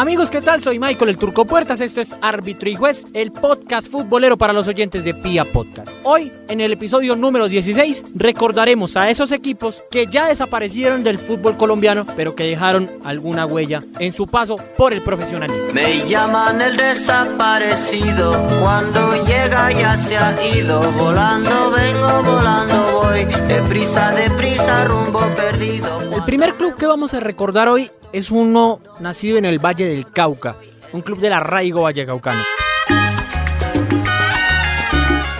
[0.00, 0.62] Amigos, ¿qué tal?
[0.62, 1.82] Soy Michael el Turco Puertas.
[1.82, 5.90] Este es Árbitro y Juez, el podcast futbolero para los oyentes de Pia Podcast.
[6.04, 11.58] Hoy, en el episodio número 16, recordaremos a esos equipos que ya desaparecieron del fútbol
[11.58, 15.74] colombiano, pero que dejaron alguna huella en su paso por el profesionalismo.
[15.74, 22.89] Me llaman el desaparecido, cuando llega ya se ha ido, volando vengo, volando
[23.26, 26.00] deprisa, deprisa, rumbo perdido.
[26.14, 30.10] El primer club que vamos a recordar hoy es uno nacido en el Valle del
[30.10, 30.56] Cauca,
[30.92, 32.42] un club del arraigo vallecaucano.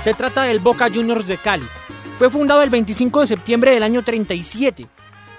[0.03, 1.67] Se trata del Boca Juniors de Cali.
[2.17, 4.87] Fue fundado el 25 de septiembre del año 37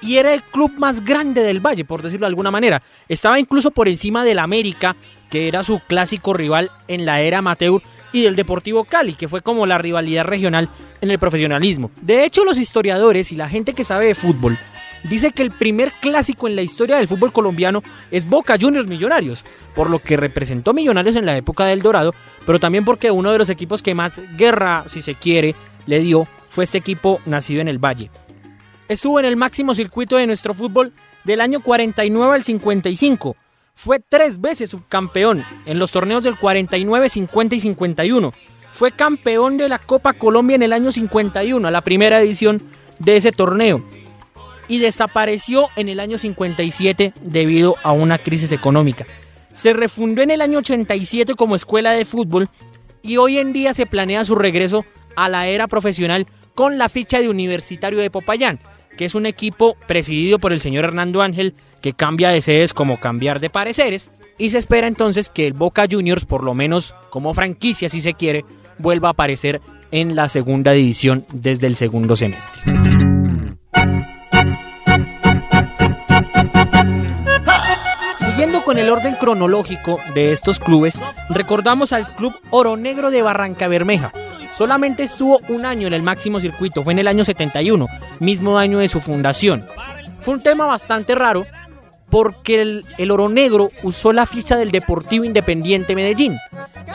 [0.01, 2.81] y era el club más grande del Valle, por decirlo de alguna manera.
[3.07, 4.95] Estaba incluso por encima del América,
[5.29, 7.81] que era su clásico rival en la era amateur,
[8.11, 10.70] y del Deportivo Cali, que fue como la rivalidad regional
[11.01, 11.91] en el profesionalismo.
[12.01, 14.57] De hecho, los historiadores y la gente que sabe de fútbol
[15.04, 19.45] dice que el primer clásico en la historia del fútbol colombiano es Boca Juniors Millonarios,
[19.76, 22.13] por lo que representó Millonarios en la época del Dorado,
[22.45, 26.27] pero también porque uno de los equipos que más guerra, si se quiere, le dio
[26.49, 28.12] fue este equipo nacido en el Valle.
[28.87, 30.91] Estuvo en el máximo circuito de nuestro fútbol
[31.23, 33.35] del año 49 al 55.
[33.73, 38.33] Fue tres veces subcampeón en los torneos del 49, 50 y 51.
[38.71, 42.61] Fue campeón de la Copa Colombia en el año 51, la primera edición
[42.99, 43.83] de ese torneo
[44.71, 49.05] y desapareció en el año 57 debido a una crisis económica.
[49.51, 52.47] Se refundó en el año 87 como escuela de fútbol
[53.01, 54.85] y hoy en día se planea su regreso
[55.17, 58.59] a la era profesional con la ficha de Universitario de Popayán,
[58.95, 62.99] que es un equipo presidido por el señor Hernando Ángel que cambia de sedes como
[62.99, 67.34] cambiar de pareceres y se espera entonces que el Boca Juniors, por lo menos como
[67.34, 68.46] franquicia si se quiere,
[68.78, 72.62] vuelva a aparecer en la segunda división desde el segundo semestre.
[78.19, 83.67] Siguiendo con el orden cronológico de estos clubes, recordamos al Club Oro Negro de Barranca
[83.67, 84.11] Bermeja.
[84.53, 87.88] Solamente estuvo un año en el máximo circuito, fue en el año 71,
[88.19, 89.66] mismo año de su fundación.
[90.22, 91.45] Fue un tema bastante raro
[92.11, 96.35] porque el, Oro Negro usó la ficha del Deportivo Independiente Medellín.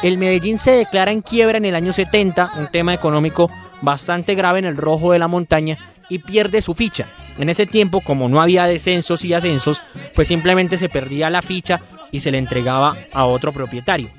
[0.02, 3.50] El Medellín se declara en quiebra en el año 70, un tema económico
[3.80, 5.78] bastante grave en el rojo de la montaña,
[6.08, 7.08] y pierde su ficha.
[7.38, 9.82] En ese tiempo, como no había descensos y ascensos,
[10.14, 11.80] pues simplemente se perdía la ficha
[12.12, 14.10] y se le entregaba a otro propietario.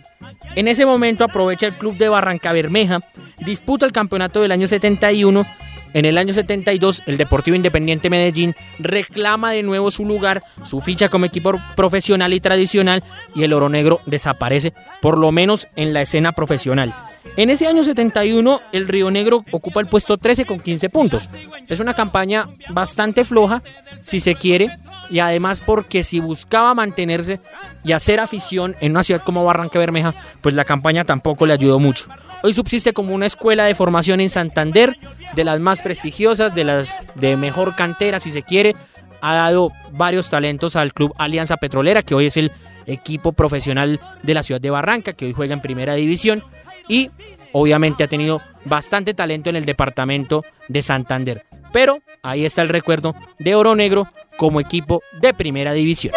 [0.56, 3.00] En ese momento aprovecha el club de Barranca Bermeja,
[3.38, 5.46] disputa el campeonato del año 71.
[5.94, 11.10] En el año 72, el Deportivo Independiente Medellín reclama de nuevo su lugar, su ficha
[11.10, 13.04] como equipo profesional y tradicional,
[13.36, 16.94] y el Oro Negro desaparece, por lo menos en la escena profesional.
[17.36, 21.30] En ese año 71, el Río Negro ocupa el puesto 13 con 15 puntos.
[21.68, 23.62] Es una campaña bastante floja,
[24.04, 24.70] si se quiere,
[25.10, 27.40] y además porque si buscaba mantenerse
[27.84, 31.80] y hacer afición en una ciudad como Barranca Bermeja, pues la campaña tampoco le ayudó
[31.80, 32.08] mucho.
[32.44, 34.98] Hoy subsiste como una escuela de formación en Santander,
[35.36, 38.76] de las más prestigiosas, de las de mejor cantera, si se quiere.
[39.22, 42.52] Ha dado varios talentos al club Alianza Petrolera, que hoy es el
[42.86, 46.44] equipo profesional de la ciudad de Barranca, que hoy juega en primera división
[46.88, 47.10] y
[47.52, 51.46] obviamente ha tenido bastante talento en el departamento de Santander.
[51.72, 56.14] Pero ahí está el recuerdo de Oro Negro como equipo de primera división.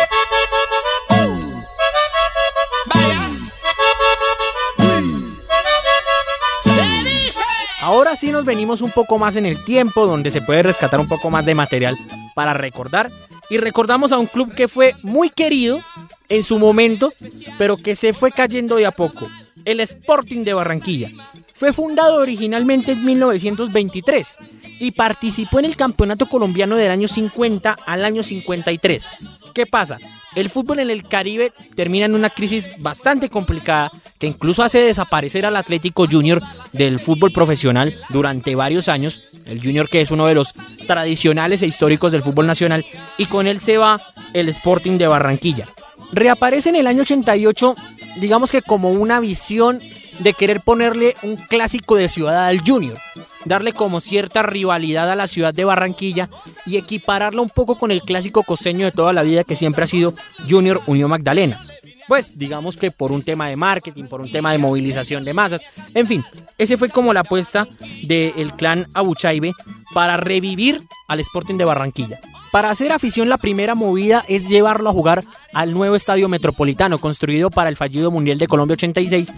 [7.83, 11.09] Ahora sí nos venimos un poco más en el tiempo, donde se puede rescatar un
[11.09, 11.97] poco más de material
[12.35, 13.11] para recordar.
[13.49, 15.81] Y recordamos a un club que fue muy querido
[16.29, 17.13] en su momento,
[17.59, 19.27] pero que se fue cayendo de a poco
[19.65, 21.11] el Sporting de Barranquilla.
[21.55, 24.37] Fue fundado originalmente en 1923
[24.81, 29.11] y participó en el Campeonato Colombiano del año 50 al año 53.
[29.53, 29.99] ¿Qué pasa?
[30.35, 35.45] El fútbol en el Caribe termina en una crisis bastante complicada que incluso hace desaparecer
[35.45, 36.41] al Atlético Junior
[36.73, 39.29] del fútbol profesional durante varios años.
[39.47, 40.55] El Junior que es uno de los
[40.87, 42.85] tradicionales e históricos del fútbol nacional
[43.19, 44.01] y con él se va
[44.33, 45.67] el Sporting de Barranquilla.
[46.13, 47.75] Reaparece en el año 88
[48.17, 49.81] digamos que como una visión
[50.19, 52.97] de querer ponerle un clásico de ciudad al Junior,
[53.45, 56.29] darle como cierta rivalidad a la ciudad de Barranquilla
[56.67, 59.87] y equipararla un poco con el clásico costeño de toda la vida que siempre ha
[59.87, 60.13] sido
[60.49, 61.65] Junior Unión Magdalena.
[62.07, 65.63] Pues digamos que por un tema de marketing, por un tema de movilización de masas,
[65.95, 66.25] en fin,
[66.59, 67.69] ese fue como la apuesta
[68.03, 69.53] del clan Abuchaibe
[69.95, 72.21] para revivir al Sporting de Barranquilla.
[72.53, 77.49] Para hacer afición la primera movida es llevarlo a jugar al nuevo estadio metropolitano construido
[77.49, 79.33] para el fallido Mundial de Colombia 86,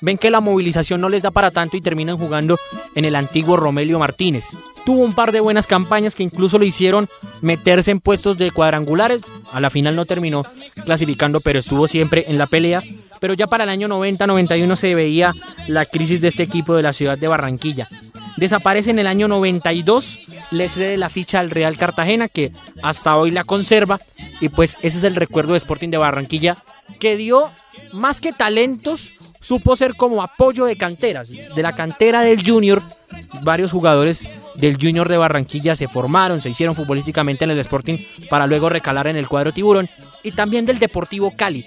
[0.00, 2.58] ven que la movilización no les da para tanto y terminan jugando
[2.96, 4.56] en el antiguo Romelio Martínez.
[4.84, 7.08] Tuvo un par de buenas campañas que incluso le hicieron
[7.40, 9.22] meterse en puestos de cuadrangulares.
[9.52, 10.42] A la final no terminó
[10.84, 12.82] clasificando, pero estuvo siempre en la pelea.
[13.20, 15.32] Pero ya para el año 90-91 se veía
[15.68, 17.88] la crisis de este equipo de la ciudad de Barranquilla.
[18.36, 20.20] Desaparece en el año 92,
[20.50, 22.52] le cede la ficha al Real Cartagena, que
[22.82, 23.98] hasta hoy la conserva.
[24.40, 26.56] Y pues ese es el recuerdo de Sporting de Barranquilla,
[27.00, 27.50] que dio
[27.92, 31.32] más que talentos, supo ser como apoyo de canteras.
[31.54, 32.82] De la cantera del Junior,
[33.42, 37.98] varios jugadores del Junior de Barranquilla se formaron, se hicieron futbolísticamente en el Sporting
[38.28, 39.88] para luego recalar en el cuadro tiburón.
[40.22, 41.66] Y también del Deportivo Cali.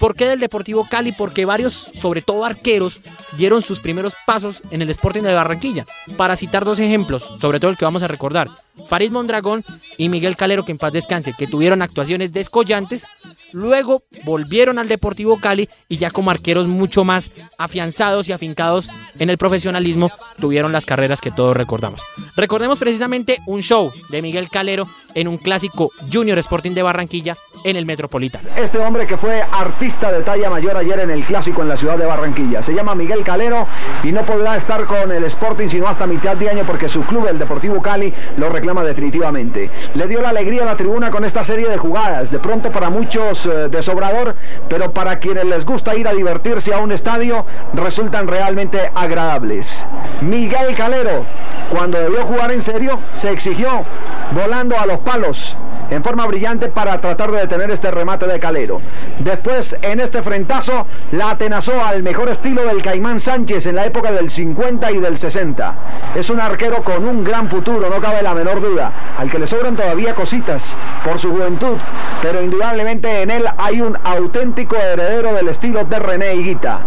[0.00, 1.12] ¿Por qué del Deportivo Cali?
[1.12, 3.00] Porque varios, sobre todo arqueros,
[3.36, 5.86] dieron sus primeros pasos en el Sporting de Barranquilla.
[6.16, 8.48] Para citar dos ejemplos, sobre todo el que vamos a recordar,
[8.88, 9.64] Farid Mondragón
[9.96, 13.06] y Miguel Calero, que en paz descanse, que tuvieron actuaciones descollantes,
[13.52, 19.30] luego volvieron al Deportivo Cali y ya como arqueros mucho más afianzados y afincados en
[19.30, 22.02] el profesionalismo, tuvieron las carreras que todos recordamos.
[22.36, 27.76] Recordemos precisamente un show de Miguel Calero en un clásico Junior Sporting de Barranquilla en
[27.76, 28.48] el Metropolitano.
[28.56, 31.98] Este hombre que fue artista de talla mayor ayer en el clásico en la ciudad
[31.98, 32.62] de Barranquilla.
[32.62, 33.66] Se llama Miguel Calero
[34.04, 37.26] y no podrá estar con el Sporting sino hasta mitad de año porque su club,
[37.26, 39.70] el Deportivo Cali, lo reclama definitivamente.
[39.94, 42.30] Le dio la alegría a la tribuna con esta serie de jugadas.
[42.30, 44.34] De pronto para muchos eh, de sobrador,
[44.68, 47.44] pero para quienes les gusta ir a divertirse a un estadio,
[47.74, 49.84] resultan realmente agradables.
[50.20, 51.24] Miguel Calero,
[51.70, 53.84] cuando debió jugar en serio, se exigió
[54.32, 55.56] volando a los palos
[55.90, 58.80] en forma brillante para tratar de detener este remate de Calero.
[59.18, 64.12] Después, en este frentazo, la atenazó al mejor estilo del Caimán Sánchez en la época
[64.12, 65.74] del 50 y del 60.
[66.14, 69.46] Es un arquero con un gran futuro, no cabe la menor duda, al que le
[69.46, 71.76] sobran todavía cositas por su juventud,
[72.22, 76.78] pero indudablemente en él hay un auténtico heredero del estilo de René Higuita.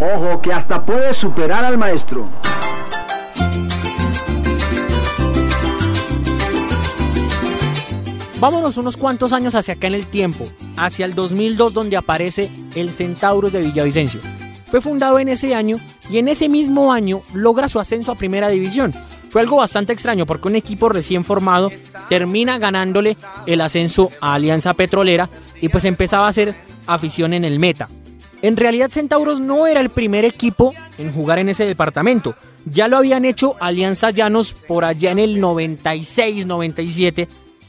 [0.00, 2.28] Ojo que hasta puede superar al maestro.
[8.40, 10.46] Vámonos unos cuantos años hacia acá en el tiempo,
[10.76, 14.20] hacia el 2002 donde aparece el Centauros de Villavicencio.
[14.66, 15.76] Fue fundado en ese año
[16.08, 18.94] y en ese mismo año logra su ascenso a Primera División.
[19.30, 21.72] Fue algo bastante extraño porque un equipo recién formado
[22.08, 25.28] termina ganándole el ascenso a Alianza Petrolera
[25.60, 26.54] y pues empezaba a hacer
[26.86, 27.88] afición en el meta.
[28.40, 32.36] En realidad Centauros no era el primer equipo en jugar en ese departamento.
[32.66, 37.26] Ya lo habían hecho Alianza Llanos por allá en el 96-97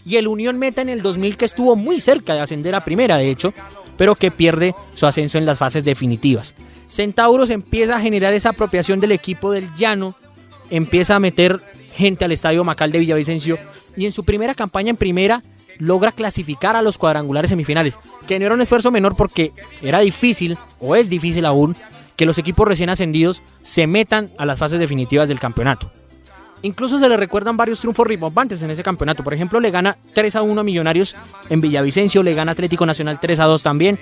[0.10, 3.18] y el Unión Meta en el 2000 que estuvo muy cerca de ascender a primera,
[3.18, 3.54] de hecho,
[3.96, 6.56] pero que pierde su ascenso en las fases definitivas.
[6.88, 10.16] Centauros empieza a generar esa apropiación del equipo del llano,
[10.72, 11.60] empieza a meter
[11.94, 13.60] gente al estadio Macal de Villavicencio
[13.96, 15.44] y en su primera campaña en primera
[15.78, 19.54] logra clasificar a los cuadrangulares semifinales, que no era un esfuerzo menor porque
[19.84, 21.76] era difícil, o es difícil aún,
[22.16, 25.92] que los equipos recién ascendidos se metan a las fases definitivas del campeonato.
[26.62, 29.24] Incluso se le recuerdan varios triunfos rimbombantes en ese campeonato.
[29.24, 31.16] Por ejemplo, le gana 3 a 1 a Millonarios
[31.50, 34.00] en Villavicencio, le gana Atlético Nacional 3 a 2 también.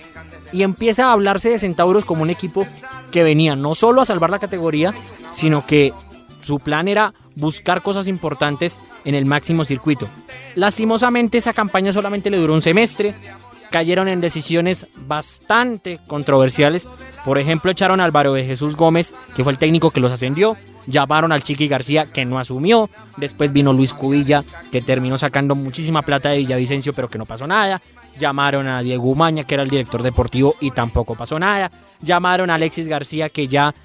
[0.51, 2.65] Y empieza a hablarse de Centauros como un equipo
[3.11, 4.93] que venía no solo a salvar la categoría,
[5.31, 5.93] sino que
[6.41, 10.07] su plan era buscar cosas importantes en el máximo circuito.
[10.55, 13.13] Lastimosamente esa campaña solamente le duró un semestre,
[13.69, 16.87] cayeron en decisiones bastante controversiales.
[17.25, 20.57] Por ejemplo, echaron a Álvaro de Jesús Gómez, que fue el técnico que los ascendió.
[20.87, 22.89] Llamaron al Chiqui García, que no asumió.
[23.17, 27.45] Después vino Luis Cubilla, que terminó sacando muchísima plata de Villavicencio, pero que no pasó
[27.45, 27.81] nada.
[28.17, 31.69] Llamaron a Diego Umaña, que era el director deportivo, y tampoco pasó nada.
[32.01, 33.75] Llamaron a Alexis García, que ya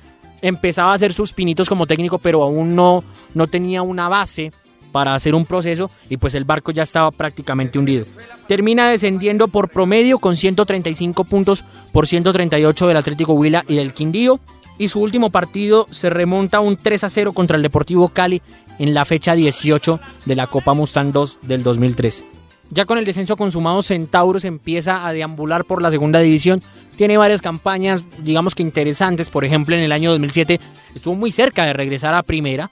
[0.41, 3.03] empezaba a hacer sus pinitos como técnico, pero aún no,
[3.35, 4.53] no tenía una base
[4.93, 8.05] para hacer un proceso y pues el barco ya estaba prácticamente hundido.
[8.47, 14.39] Termina descendiendo por promedio con 135 puntos por 138 del Atlético Huila y del Quindío
[14.79, 18.43] y su último partido se remonta a un 3 a 0 contra el Deportivo Cali
[18.79, 22.25] en la fecha 18 de la Copa Mustang 2 del 2013.
[22.71, 26.63] Ya con el descenso consumado, Centauros empieza a deambular por la segunda división.
[26.97, 29.29] Tiene varias campañas, digamos que interesantes.
[29.29, 30.59] Por ejemplo, en el año 2007
[30.95, 32.71] estuvo muy cerca de regresar a primera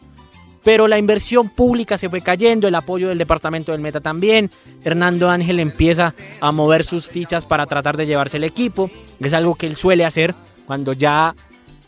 [0.63, 4.51] pero la inversión pública se fue cayendo, el apoyo del departamento del Meta también.
[4.85, 8.91] Hernando Ángel empieza a mover sus fichas para tratar de llevarse el equipo,
[9.21, 10.35] es algo que él suele hacer
[10.67, 11.35] cuando ya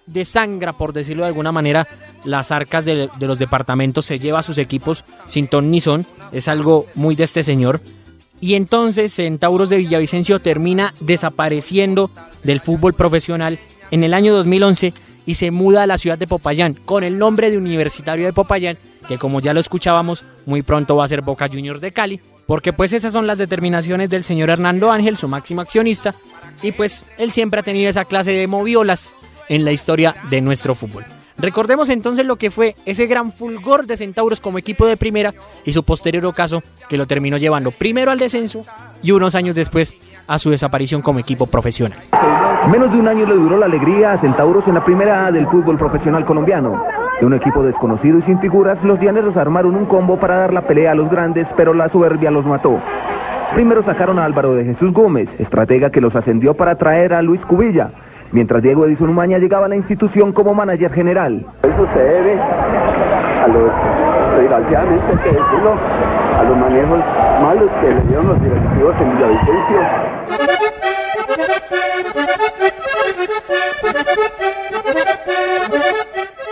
[0.06, 1.88] desangra, por decirlo de alguna manera,
[2.25, 6.49] las arcas de, los departamentos, se lleva a sus equipos sin ton ni son, es
[6.49, 7.80] algo muy de este señor.
[8.40, 12.11] Y entonces Centauros de Villavicencio termina desapareciendo
[12.42, 13.59] del fútbol profesional
[13.90, 14.92] en el año 2011
[15.26, 18.76] y se muda a la ciudad de Popayán con el nombre de Universitario de Popayán,
[19.06, 22.73] que como ya lo escuchábamos, muy pronto va a ser Boca Juniors de Cali, porque
[22.73, 26.14] pues esas son las determinaciones del señor Hernando Ángel, su máximo accionista,
[26.62, 29.14] y pues él siempre ha tenido esa clase de moviolas.
[29.49, 31.04] En la historia de nuestro fútbol.
[31.38, 35.34] Recordemos entonces lo que fue ese gran fulgor de Centauros como equipo de primera
[35.64, 38.64] y su posterior ocaso que lo terminó llevando primero al descenso
[39.02, 39.96] y unos años después
[40.26, 41.99] a su desaparición como equipo profesional.
[42.70, 45.46] Menos de un año le duró la alegría a Centauros en la primera A del
[45.49, 46.84] fútbol profesional colombiano.
[47.18, 50.62] De un equipo desconocido y sin figuras, los dianeros armaron un combo para dar la
[50.62, 52.80] pelea a los grandes, pero la soberbia los mató.
[53.54, 57.44] Primero sacaron a Álvaro de Jesús Gómez, estratega que los ascendió para traer a Luis
[57.44, 57.90] Cubilla,
[58.32, 61.44] mientras Diego Edison Umaña llegaba a la institución como manager general.
[61.62, 63.70] Eso se debe a los,
[64.38, 65.74] desgraciadamente hay que decirlo,
[66.38, 67.00] a los manejos
[67.42, 69.78] malos que le dieron los directivos en Villavicencio.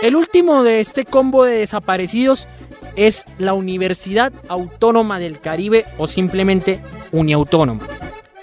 [0.01, 2.47] El último de este combo de desaparecidos
[2.95, 6.79] es la Universidad Autónoma del Caribe o simplemente
[7.11, 7.81] Uniautónoma.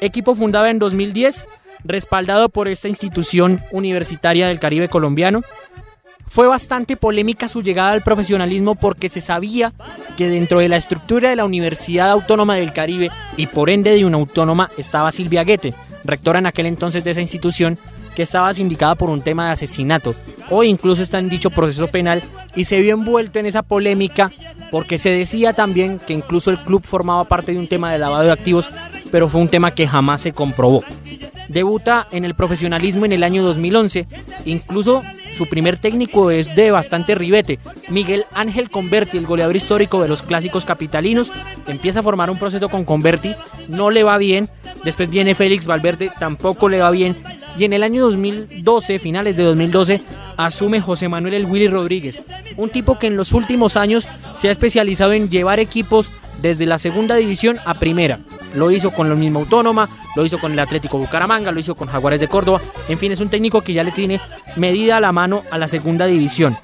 [0.00, 1.48] Equipo fundado en 2010,
[1.84, 5.42] respaldado por esta institución universitaria del Caribe colombiano.
[6.26, 9.72] Fue bastante polémica su llegada al profesionalismo porque se sabía
[10.16, 14.04] que dentro de la estructura de la Universidad Autónoma del Caribe y por ende de
[14.04, 15.72] una autónoma estaba Silvia Guete,
[16.04, 17.78] rectora en aquel entonces de esa institución,
[18.14, 20.14] que estaba sindicada por un tema de asesinato
[20.50, 22.22] o incluso está en dicho proceso penal
[22.56, 24.30] y se vio envuelto en esa polémica
[24.70, 28.24] porque se decía también que incluso el club formaba parte de un tema de lavado
[28.24, 28.70] de activos,
[29.10, 30.82] pero fue un tema que jamás se comprobó.
[31.48, 34.06] Debuta en el profesionalismo en el año 2011,
[34.44, 35.02] incluso
[35.32, 37.58] su primer técnico es de bastante ribete.
[37.88, 41.32] Miguel Ángel Converti, el goleador histórico de los clásicos capitalinos,
[41.66, 43.34] empieza a formar un proceso con Converti,
[43.68, 44.48] no le va bien,
[44.84, 47.16] después viene Félix Valverde, tampoco le va bien,
[47.58, 50.02] y en el año 2012, finales de 2012,
[50.36, 52.22] asume José Manuel El Willy Rodríguez,
[52.56, 56.78] un tipo que en los últimos años se ha especializado en llevar equipos desde la
[56.78, 58.20] segunda división a primera.
[58.54, 59.88] Lo hizo con la misma Autónoma,
[60.18, 62.60] lo hizo con el Atlético Bucaramanga, lo hizo con Jaguares de Córdoba.
[62.88, 64.20] En fin, es un técnico que ya le tiene
[64.56, 66.56] medida a la mano a la segunda división.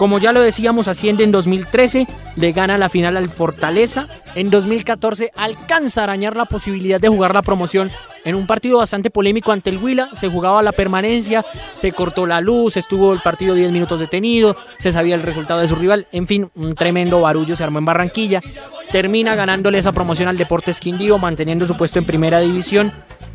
[0.00, 4.08] Como ya lo decíamos, asciende en 2013, le gana la final al Fortaleza.
[4.34, 7.90] En 2014 alcanza a arañar la posibilidad de jugar la promoción
[8.24, 10.08] en un partido bastante polémico ante el Huila.
[10.14, 14.90] Se jugaba la permanencia, se cortó la luz, estuvo el partido 10 minutos detenido, se
[14.90, 16.06] sabía el resultado de su rival.
[16.12, 18.40] En fin, un tremendo barullo se armó en Barranquilla.
[18.90, 22.90] Termina ganándole esa promoción al Deportes Quindío, manteniendo su puesto en primera división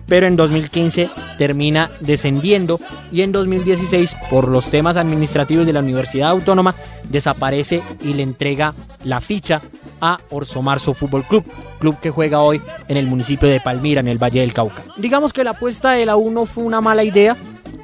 [0.08, 2.80] pero en 2015 termina descendiendo
[3.12, 6.76] y en 2016 por los temas administrativos de la Universidad Autónoma
[7.10, 9.62] desaparece y le entrega la ficha
[10.02, 11.46] a Orso Marzo Fútbol Club,
[11.80, 14.84] club que juega hoy en el municipio de Palmira, en el Valle del Cauca.
[14.98, 17.36] Digamos que la apuesta de la 1 fue una mala idea,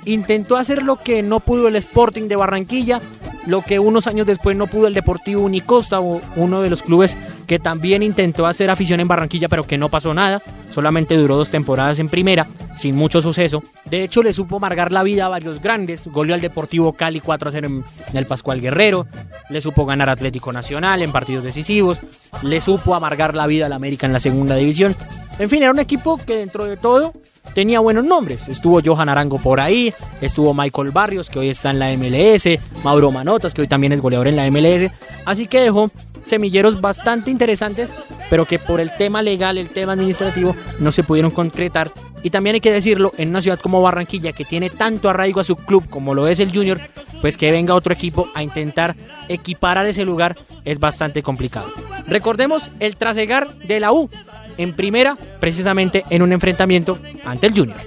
[0.06, 3.02] intentó hacer lo que no pudo el Sporting de Barranquilla,
[3.46, 7.18] lo que unos años después no pudo el Deportivo Unicosta, uno de los clubes
[7.52, 10.42] que también intentó hacer afición en Barranquilla, pero que no pasó nada.
[10.70, 13.62] Solamente duró dos temporadas en primera, sin mucho suceso.
[13.84, 16.08] De hecho, le supo amargar la vida a varios grandes.
[16.08, 19.06] Goleó al Deportivo Cali 4 a 0 en, en el Pascual Guerrero.
[19.50, 22.00] Le supo ganar Atlético Nacional en partidos decisivos.
[22.42, 24.96] Le supo amargar la vida al América en la segunda división.
[25.38, 27.12] En fin, era un equipo que dentro de todo
[27.54, 28.48] tenía buenos nombres.
[28.48, 33.12] Estuvo Johan Arango por ahí, estuvo Michael Barrios, que hoy está en la MLS, Mauro
[33.12, 34.92] Manotas, que hoy también es goleador en la MLS.
[35.26, 35.90] Así que dejó
[36.24, 37.94] semilleros bastante interesantes,
[38.30, 41.92] pero que por el tema legal, el tema administrativo, no se pudieron concretar.
[42.24, 45.44] Y también hay que decirlo, en una ciudad como Barranquilla, que tiene tanto arraigo a
[45.44, 46.80] su club como lo es el Junior,
[47.20, 48.96] pues que venga otro equipo a intentar
[49.28, 51.68] equiparar ese lugar es bastante complicado.
[52.08, 54.10] Recordemos el trasegar de la U
[54.58, 57.78] en primera, precisamente en un enfrentamiento ante el Junior.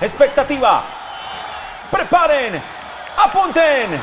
[0.00, 0.84] Expectativa.
[1.90, 2.60] Preparen.
[3.16, 4.00] Apunten.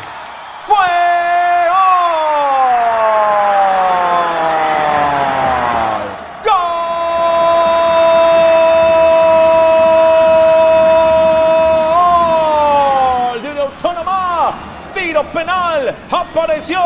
[14.93, 15.95] Tiro penal.
[16.11, 16.79] Apareció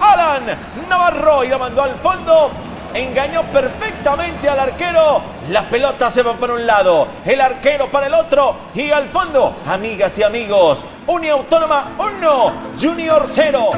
[0.00, 0.42] Alan
[0.88, 2.67] Navarro y la mandó al fondo.
[2.94, 5.22] Engañó perfectamente al arquero.
[5.50, 9.56] La pelota se va para un lado, el arquero para el otro y al fondo,
[9.66, 13.70] amigas y amigos, Uniautónoma 1, Junior 0.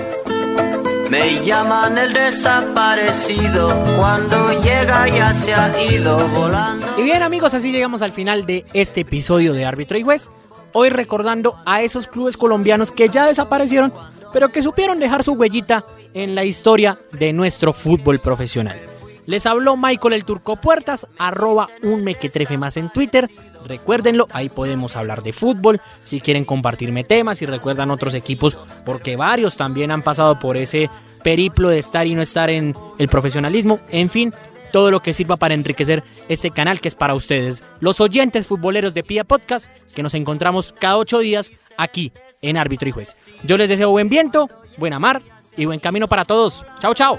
[1.10, 6.86] Me llaman el desaparecido cuando llega ya se ha ido volando.
[6.96, 10.30] Y bien amigos, así llegamos al final de este episodio de Árbitro y Juez.
[10.72, 13.92] Hoy recordando a esos clubes colombianos que ya desaparecieron,
[14.32, 18.78] pero que supieron dejar su huellita en la historia de nuestro fútbol profesional.
[19.30, 23.30] Les habló Michael el Turco Puertas, arroba un mequetrefe más en Twitter.
[23.64, 25.80] Recuérdenlo, ahí podemos hablar de fútbol.
[26.02, 30.90] Si quieren compartirme temas, si recuerdan otros equipos, porque varios también han pasado por ese
[31.22, 33.78] periplo de estar y no estar en el profesionalismo.
[33.90, 34.34] En fin,
[34.72, 38.94] todo lo que sirva para enriquecer este canal que es para ustedes, los oyentes futboleros
[38.94, 43.14] de Pia Podcast, que nos encontramos cada ocho días aquí en Árbitro y Juez.
[43.44, 45.22] Yo les deseo buen viento, buena mar
[45.60, 46.64] y buen camino para todos.
[46.80, 47.18] Chao, chao.